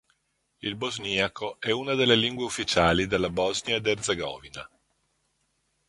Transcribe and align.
Il 0.61 0.73
bosniaco 0.77 1.57
è 1.59 1.69
una 1.69 1.93
delle 1.93 2.15
lingue 2.15 2.43
ufficiali 2.43 3.05
della 3.05 3.29
Bosnia 3.29 3.75
ed 3.75 3.85
Erzegovina. 3.85 4.67